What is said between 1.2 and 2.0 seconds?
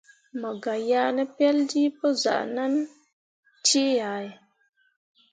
peljii